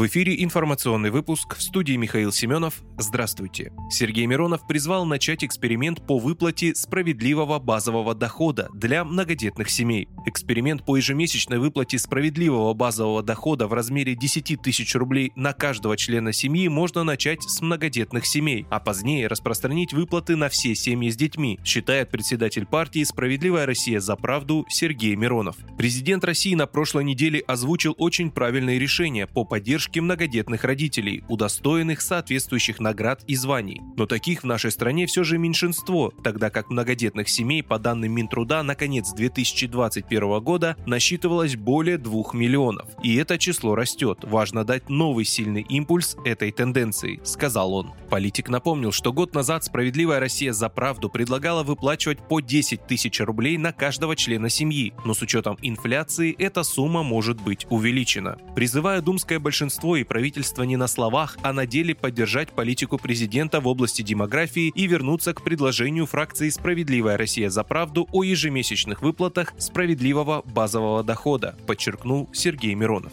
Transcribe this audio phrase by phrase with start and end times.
[0.00, 2.80] В эфире информационный выпуск в студии Михаил Семенов.
[2.96, 3.70] Здравствуйте.
[3.90, 10.08] Сергей Миронов призвал начать эксперимент по выплате справедливого базового дохода для многодетных семей.
[10.24, 16.32] Эксперимент по ежемесячной выплате справедливого базового дохода в размере 10 тысяч рублей на каждого члена
[16.32, 21.60] семьи можно начать с многодетных семей, а позднее распространить выплаты на все семьи с детьми,
[21.62, 25.56] считает председатель партии «Справедливая Россия за правду» Сергей Миронов.
[25.76, 32.00] Президент России на прошлой неделе озвучил очень правильные решения по поддержке поддержки многодетных родителей, удостоенных
[32.00, 33.80] соответствующих наград и званий.
[33.96, 38.62] Но таких в нашей стране все же меньшинство, тогда как многодетных семей, по данным Минтруда,
[38.62, 42.88] на конец 2021 года насчитывалось более 2 миллионов.
[43.02, 44.18] И это число растет.
[44.22, 47.92] Важно дать новый сильный импульс этой тенденции, сказал он.
[48.10, 53.58] Политик напомнил, что год назад «Справедливая Россия за правду» предлагала выплачивать по 10 тысяч рублей
[53.58, 58.38] на каждого члена семьи, но с учетом инфляции эта сумма может быть увеличена.
[58.54, 63.60] Призывая думское большинство большинство и правительство не на словах, а на деле поддержать политику президента
[63.60, 69.54] в области демографии и вернуться к предложению фракции «Справедливая Россия за правду» о ежемесячных выплатах
[69.56, 73.12] справедливого базового дохода, подчеркнул Сергей Миронов.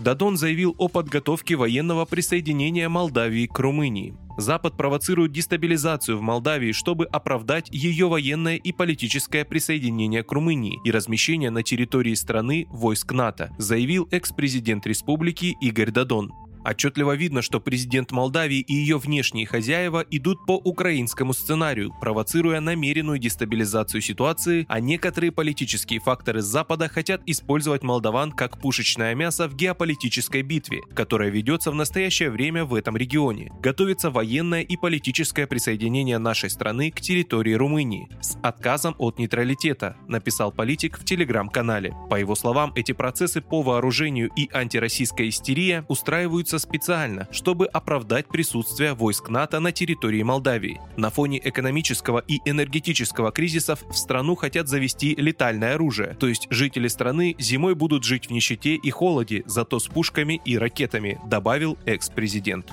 [0.00, 4.14] Дадон заявил о подготовке военного присоединения Молдавии к Румынии.
[4.38, 10.90] Запад провоцирует дестабилизацию в Молдавии, чтобы оправдать ее военное и политическое присоединение к Румынии и
[10.90, 16.32] размещение на территории страны войск НАТО, заявил экс-президент республики Игорь Дадон.
[16.64, 23.18] Отчетливо видно, что президент Молдавии и ее внешние хозяева идут по украинскому сценарию, провоцируя намеренную
[23.18, 30.42] дестабилизацию ситуации, а некоторые политические факторы Запада хотят использовать молдаван как пушечное мясо в геополитической
[30.42, 33.50] битве, которая ведется в настоящее время в этом регионе.
[33.60, 40.52] Готовится военное и политическое присоединение нашей страны к территории Румынии с отказом от нейтралитета, написал
[40.52, 41.94] политик в телеграм-канале.
[42.10, 48.26] По его словам, эти процессы по вооружению и антироссийская истерия устраиваются делаются специально, чтобы оправдать
[48.26, 50.80] присутствие войск НАТО на территории Молдавии.
[50.96, 56.88] На фоне экономического и энергетического кризисов в страну хотят завести летальное оружие, то есть жители
[56.88, 62.66] страны зимой будут жить в нищете и холоде, зато с пушками и ракетами, добавил экс-президент.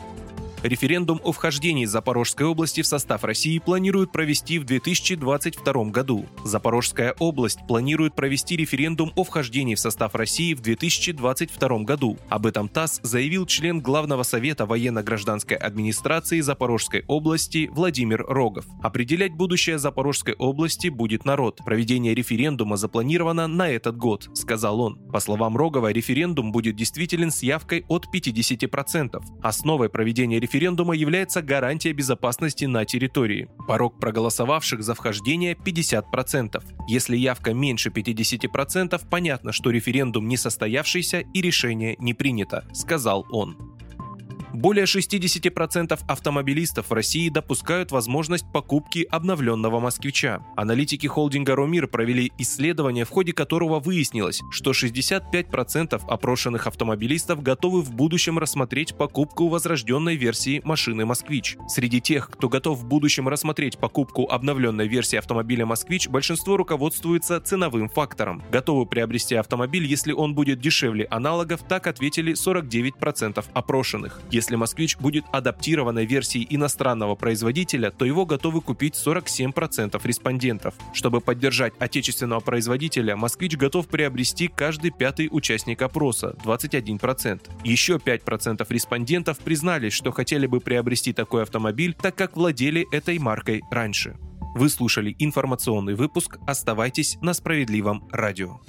[0.63, 6.25] Референдум о вхождении Запорожской области в состав России планируют провести в 2022 году.
[6.43, 12.17] Запорожская область планирует провести референдум о вхождении в состав России в 2022 году.
[12.29, 18.65] Об этом ТАСС заявил член Главного совета военно-гражданской администрации Запорожской области Владимир Рогов.
[18.81, 21.61] Определять будущее Запорожской области будет народ.
[21.65, 24.95] Проведение референдума запланировано на этот год, сказал он.
[25.11, 29.23] По словам Рогова, референдум будет действителен с явкой от 50%.
[29.43, 33.49] Основой проведения референдума является гарантия безопасности на территории.
[33.67, 36.63] Порог проголосовавших за вхождение 50%.
[36.87, 43.76] Если явка меньше 50%, понятно, что референдум не состоявшийся и решение не принято, сказал он.
[44.53, 50.41] Более 60% автомобилистов в России допускают возможность покупки обновленного москвича.
[50.55, 57.91] Аналитики холдинга «Ромир» провели исследование, в ходе которого выяснилось, что 65% опрошенных автомобилистов готовы в
[57.93, 61.57] будущем рассмотреть покупку возрожденной версии машины «Москвич».
[61.67, 67.89] Среди тех, кто готов в будущем рассмотреть покупку обновленной версии автомобиля «Москвич», большинство руководствуется ценовым
[67.89, 68.41] фактором.
[68.51, 74.21] Готовы приобрести автомобиль, если он будет дешевле аналогов, так ответили 49% опрошенных.
[74.31, 80.73] Если если «Москвич» будет адаптированной версией иностранного производителя, то его готовы купить 47% респондентов.
[80.93, 87.41] Чтобы поддержать отечественного производителя, «Москвич» готов приобрести каждый пятый участник опроса– 21%.
[87.65, 93.63] Еще 5% респондентов признались, что хотели бы приобрести такой автомобиль, так как владели этой маркой
[93.69, 94.15] раньше.
[94.55, 96.37] Вы слушали информационный выпуск.
[96.47, 98.61] Оставайтесь на справедливом радио.